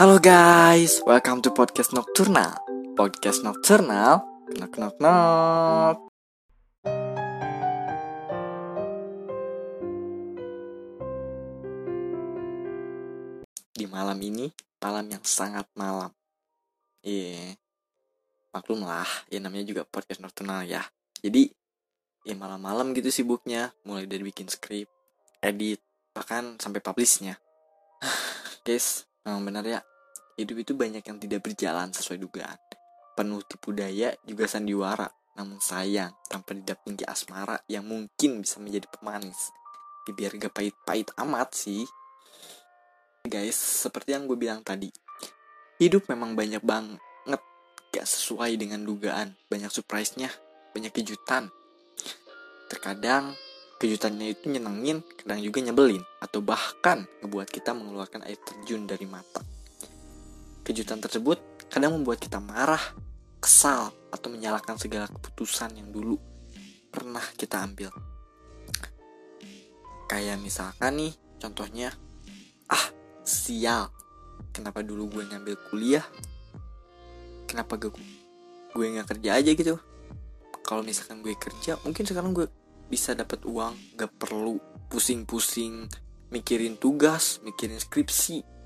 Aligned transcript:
Halo 0.00 0.16
guys, 0.16 1.04
welcome 1.04 1.44
to 1.44 1.52
podcast 1.52 1.92
Nocturnal. 1.92 2.56
Podcast 2.96 3.44
Nocturnal, 3.44 4.24
knock 4.56 4.80
knock 4.80 4.96
knock. 4.96 5.96
Di 13.76 13.84
malam 13.84 14.16
ini, 14.24 14.48
malam 14.80 15.04
yang 15.04 15.20
sangat 15.20 15.68
malam. 15.76 16.08
Iya, 17.04 17.60
maklum 18.56 18.88
lah, 18.88 19.04
ya 19.28 19.36
namanya 19.36 19.68
juga 19.68 19.84
podcast 19.84 20.24
Nocturnal 20.24 20.64
ya. 20.64 20.80
Jadi, 21.20 21.52
ya 22.24 22.32
malam-malam 22.40 22.96
gitu 22.96 23.12
sibuknya, 23.12 23.76
mulai 23.84 24.08
dari 24.08 24.24
bikin 24.24 24.48
skrip, 24.48 24.88
edit, 25.44 25.84
bahkan 26.16 26.56
sampai 26.56 26.80
publishnya. 26.80 27.36
guys, 28.64 29.04
memang 29.28 29.44
benar 29.44 29.68
ya, 29.68 29.84
hidup 30.40 30.56
itu 30.64 30.72
banyak 30.72 31.04
yang 31.04 31.18
tidak 31.20 31.44
berjalan 31.44 31.92
sesuai 31.92 32.18
dugaan. 32.18 32.58
Penuh 33.14 33.44
tipu 33.44 33.76
daya 33.76 34.16
juga 34.24 34.48
sandiwara, 34.48 35.08
namun 35.36 35.60
sayang 35.60 36.16
tanpa 36.26 36.56
didampingi 36.56 37.04
asmara 37.04 37.60
yang 37.68 37.84
mungkin 37.84 38.40
bisa 38.40 38.56
menjadi 38.58 38.88
pemanis. 38.88 39.52
Ya, 40.08 40.12
biar 40.16 40.32
gak 40.40 40.56
pahit-pahit 40.56 41.12
amat 41.20 41.52
sih. 41.52 41.84
Guys, 43.28 43.60
seperti 43.60 44.16
yang 44.16 44.24
gue 44.24 44.40
bilang 44.40 44.64
tadi, 44.64 44.88
hidup 45.76 46.08
memang 46.08 46.32
banyak 46.32 46.64
banget 46.64 47.40
gak 47.92 48.06
sesuai 48.08 48.56
dengan 48.56 48.80
dugaan. 48.80 49.36
Banyak 49.52 49.68
surprise-nya, 49.68 50.32
banyak 50.72 50.90
kejutan. 50.94 51.52
Terkadang 52.70 53.36
kejutannya 53.82 54.32
itu 54.32 54.48
nyenengin, 54.48 55.02
kadang 55.20 55.40
juga 55.42 55.58
nyebelin, 55.60 56.04
atau 56.22 56.40
bahkan 56.44 57.04
ngebuat 57.20 57.48
kita 57.50 57.76
mengeluarkan 57.76 58.24
air 58.24 58.38
terjun 58.40 58.86
dari 58.86 59.04
mata. 59.04 59.49
Kejutan 60.70 61.02
tersebut 61.02 61.66
kadang 61.66 61.98
membuat 61.98 62.22
kita 62.22 62.38
marah, 62.38 62.94
kesal, 63.42 63.90
atau 64.14 64.30
menyalahkan 64.30 64.78
segala 64.78 65.10
keputusan 65.10 65.74
yang 65.74 65.90
dulu 65.90 66.14
pernah 66.94 67.26
kita 67.34 67.58
ambil. 67.58 67.90
Kayak 70.06 70.38
misalkan 70.38 70.94
nih, 70.94 71.12
contohnya, 71.42 71.90
ah 72.70 72.86
sial, 73.26 73.90
kenapa 74.54 74.86
dulu 74.86 75.10
gue 75.10 75.26
ngambil 75.26 75.58
kuliah? 75.66 76.06
Kenapa 77.50 77.74
gue 77.74 77.90
gue 78.70 78.86
nggak 78.94 79.10
kerja 79.10 79.42
aja 79.42 79.50
gitu? 79.50 79.74
Kalau 80.62 80.86
misalkan 80.86 81.18
gue 81.26 81.34
kerja, 81.34 81.82
mungkin 81.82 82.06
sekarang 82.06 82.30
gue 82.30 82.46
bisa 82.86 83.18
dapat 83.18 83.42
uang, 83.42 83.98
gak 83.98 84.14
perlu 84.22 84.62
pusing-pusing 84.86 85.90
mikirin 86.30 86.78
tugas, 86.78 87.42
mikirin 87.42 87.82
skripsi, 87.82 88.59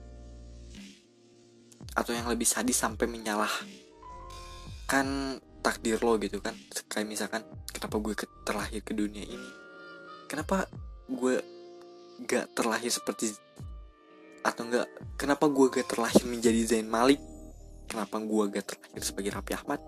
atau 1.95 2.11
yang 2.11 2.27
lebih 2.27 2.45
sadis 2.45 2.75
sampai 2.75 3.07
menyalah 3.07 3.51
kan 4.85 5.39
takdir 5.65 6.03
lo 6.03 6.21
gitu 6.21 6.43
kan? 6.43 6.53
Kayak 6.91 7.07
misalkan 7.09 7.43
kenapa 7.71 7.97
gue 8.03 8.15
terlahir 8.45 8.81
ke 8.85 8.93
dunia 8.93 9.25
ini? 9.25 9.51
Kenapa 10.29 10.69
gue 11.09 11.41
gak 12.29 12.55
terlahir 12.55 12.91
seperti 12.91 13.35
atau 14.45 14.69
enggak 14.69 14.87
kenapa 15.17 15.49
gue 15.49 15.67
gak 15.73 15.89
terlahir 15.89 16.23
menjadi 16.29 16.61
Zain 16.69 16.89
Malik? 16.91 17.23
Kenapa 17.89 18.21
gue 18.21 18.45
gak 18.53 18.67
terlahir 18.69 19.03
sebagai 19.03 19.31
Raffi 19.33 19.55
Ahmad? 19.57 19.81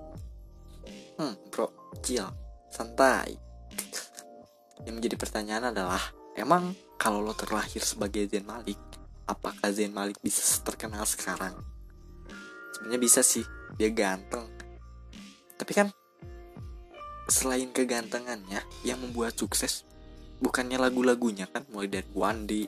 Hmm 1.21 1.35
bro 1.53 1.69
chill 2.01 2.25
santai. 2.73 3.37
Yang 4.87 4.95
menjadi 4.97 5.17
pertanyaan 5.19 5.65
adalah 5.75 6.01
emang 6.39 6.73
kalau 6.97 7.21
lo 7.21 7.37
terlahir 7.37 7.85
sebagai 7.85 8.25
Zain 8.31 8.49
Malik 8.49 8.81
apakah 9.27 9.69
Zain 9.75 9.93
Malik 9.93 10.17
bisa 10.23 10.41
terkenal 10.63 11.05
sekarang 11.05 11.76
sebenarnya 12.77 13.01
bisa 13.01 13.25
sih 13.25 13.41
dia 13.81 13.89
ganteng. 13.89 14.45
Tapi 15.57 15.73
kan 15.73 15.89
selain 17.27 17.73
kegantengannya 17.73 18.61
yang 18.85 19.01
membuat 19.01 19.33
sukses 19.41 19.89
bukannya 20.45 20.77
lagu-lagunya 20.77 21.49
kan? 21.49 21.65
Mulai 21.73 21.89
dari 21.89 22.09
Day 22.45 22.65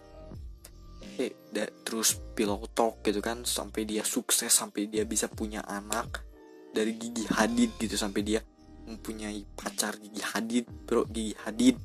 eh, 1.21 1.33
da, 1.53 1.69
terus 1.85 2.17
Pillow 2.33 2.65
Talk 2.73 3.05
gitu 3.05 3.21
kan? 3.21 3.45
Sampai 3.45 3.85
dia 3.85 4.01
sukses 4.01 4.49
sampai 4.49 4.89
dia 4.89 5.05
bisa 5.05 5.29
punya 5.29 5.61
anak. 5.69 6.25
Dari 6.73 6.97
Gigi 6.97 7.29
Hadid 7.29 7.77
gitu 7.77 7.97
sampai 7.97 8.25
dia 8.25 8.41
mempunyai 8.89 9.45
pacar 9.57 10.01
Gigi 10.01 10.25
Hadid 10.25 10.65
bro 10.89 11.05
Gigi 11.05 11.37
Hadid 11.45 11.77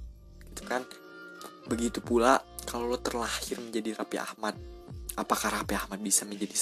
gitu 0.55 0.63
kan? 0.63 0.87
Begitu 1.67 1.99
pula 1.99 2.39
kalau 2.63 2.87
lo 2.87 2.99
terlahir 2.99 3.59
menjadi 3.59 3.99
Raffi 3.99 4.17
Ahmad 4.19 4.55
apakah 5.19 5.61
Raffi 5.61 5.75
Ahmad 5.77 5.99
bisa 5.99 6.23
menjadi 6.25 6.55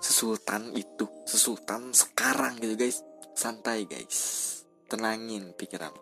sesultan 0.00 0.72
itu 0.72 1.04
sesultan 1.28 1.92
sekarang 1.92 2.56
gitu 2.58 2.74
guys. 2.74 3.04
Santai 3.36 3.84
guys. 3.84 4.18
Tenangin 4.88 5.52
pikiran. 5.54 5.92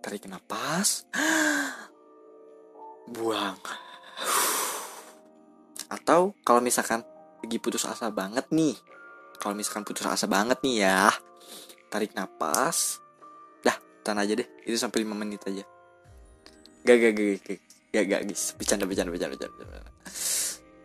Tarik 0.00 0.26
nafas 0.26 1.04
buang. 3.14 3.56
Atau 5.94 6.34
kalau 6.42 6.64
misalkan 6.64 7.04
lagi 7.44 7.62
putus 7.62 7.86
asa 7.86 8.10
banget 8.10 8.48
nih 8.50 8.74
kalau 9.38 9.54
misalkan 9.54 9.84
putus 9.84 10.08
asa 10.08 10.26
banget 10.26 10.58
nih 10.64 10.82
ya 10.82 11.12
tarik 11.92 12.16
nafas 12.16 12.98
dah 13.62 13.76
tahan 14.02 14.24
aja 14.24 14.32
deh. 14.34 14.48
Itu 14.66 14.80
sampai 14.80 15.04
5 15.04 15.14
menit 15.14 15.44
aja. 15.46 15.62
Gak 16.82 16.96
gak 16.98 17.12
gak 17.14 17.28
gak 17.44 17.58
gak, 17.92 18.04
gak 18.08 18.20
guys. 18.26 18.42
Bercanda 18.58 18.88
bercanda 18.88 19.12
bercanda, 19.12 19.36
bercanda. 19.36 19.64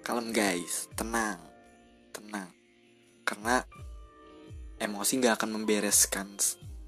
kalem 0.01 0.33
guys. 0.35 0.91
Tenang 0.93 1.50
tenang 2.11 2.51
karena 3.25 3.63
emosi 4.81 5.21
nggak 5.21 5.39
akan 5.39 5.49
membereskan 5.61 6.27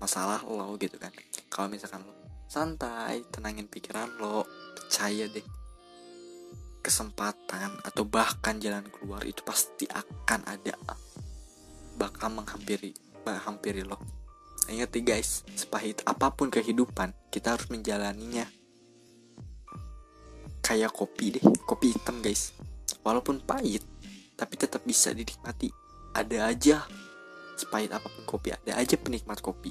masalah 0.01 0.41
lo 0.43 0.75
gitu 0.81 0.99
kan. 0.99 1.13
Kalau 1.47 1.69
misalkan 1.69 2.03
lo 2.03 2.13
santai 2.49 3.23
tenangin 3.31 3.69
pikiran 3.69 4.19
lo 4.19 4.43
percaya 4.75 5.25
deh 5.29 5.45
kesempatan 6.83 7.79
atau 7.87 8.03
bahkan 8.03 8.59
jalan 8.59 8.83
keluar 8.91 9.23
itu 9.23 9.39
pasti 9.47 9.87
akan 9.87 10.43
ada 10.43 10.75
bakal 11.95 12.33
menghampiri 12.33 12.91
menghampiri 13.23 13.87
lo. 13.87 13.95
Ingat 14.67 14.91
nih 14.91 15.03
guys 15.15 15.47
sepahit 15.55 16.03
apa 16.03 16.33
pun 16.35 16.51
kehidupan 16.51 17.15
kita 17.29 17.55
harus 17.55 17.71
menjalaninya. 17.71 18.49
Kayak 20.59 20.91
kopi 20.91 21.39
deh 21.39 21.43
kopi 21.63 21.95
hitam 21.95 22.19
guys. 22.19 22.51
Walaupun 23.05 23.39
pahit 23.39 23.92
tapi 24.33 24.57
tetap 24.57 24.81
bisa 24.83 25.13
dinikmati. 25.13 25.69
Ada 26.13 26.49
aja. 26.49 26.77
Sepahit 27.53 27.93
apa 27.93 28.09
pun 28.09 28.25
kopi 28.25 28.49
ada 28.49 28.77
aja 28.81 28.97
penikmat 28.97 29.37
kopi. 29.39 29.69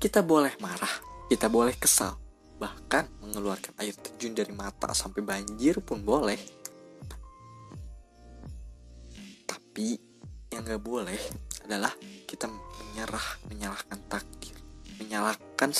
Kita 0.00 0.24
boleh 0.24 0.56
marah 0.58 1.12
kita 1.32 1.48
boleh 1.48 1.72
kesal 1.80 2.12
bahkan 2.60 3.08
mengeluarkan 3.24 3.72
air 3.80 3.96
terjun 3.96 4.36
dari 4.36 4.52
mata 4.52 4.92
sampai 4.92 5.24
banjir 5.24 5.80
pun 5.80 6.04
boleh. 6.04 6.36
Tapi 9.48 9.96
yang 10.52 10.68
gak 10.68 10.84
boleh 10.84 11.16
adalah 11.64 11.96
kita 12.28 12.52
menyerah 12.52 13.26
menyalahkan 13.48 13.96
takdir 14.12 14.52
menyalahkan 15.00 15.72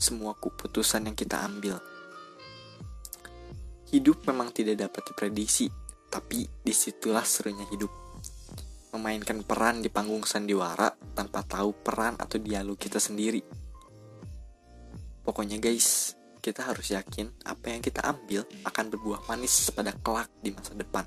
semua 0.00 0.32
keputusan 0.40 1.12
yang 1.12 1.16
kita 1.16 1.44
ambil. 1.44 1.76
Hidup 3.92 4.24
memang 4.24 4.50
tidak 4.50 4.80
dapat 4.88 5.12
diprediksi 5.12 5.68
tapi 6.16 6.48
di 6.48 6.72
situlah 6.72 7.20
serunya 7.28 7.68
hidup. 7.68 7.92
Memainkan 8.96 9.44
peran 9.44 9.84
di 9.84 9.92
panggung 9.92 10.24
sandiwara 10.24 10.88
tanpa 11.12 11.44
tahu 11.44 11.76
peran 11.84 12.16
atau 12.16 12.40
dialog 12.40 12.80
kita 12.80 12.96
sendiri. 12.96 13.44
Pokoknya 15.20 15.60
guys, 15.60 16.16
kita 16.40 16.64
harus 16.64 16.96
yakin 16.96 17.28
apa 17.44 17.68
yang 17.68 17.84
kita 17.84 18.00
ambil 18.00 18.48
akan 18.64 18.84
berbuah 18.96 19.28
manis 19.28 19.68
pada 19.76 19.92
kelak 19.92 20.32
di 20.40 20.56
masa 20.56 20.72
depan. 20.72 21.04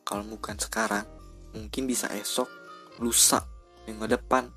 Kalau 0.00 0.24
bukan 0.32 0.56
sekarang, 0.56 1.04
mungkin 1.52 1.84
bisa 1.84 2.08
esok, 2.16 2.48
lusa, 3.04 3.44
minggu 3.84 4.08
depan, 4.08 4.48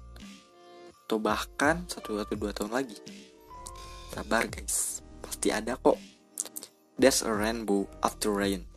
atau 1.03 1.19
bahkan 1.19 1.83
satu 1.91 2.15
atau 2.15 2.35
dua 2.39 2.55
tahun 2.55 2.71
lagi. 2.71 2.95
Sabar 4.15 4.47
guys, 4.47 5.03
pasti 5.19 5.51
ada 5.51 5.75
kok. 5.75 5.99
There's 6.95 7.27
a 7.27 7.31
rainbow 7.35 7.91
after 7.99 8.31
rain. 8.31 8.76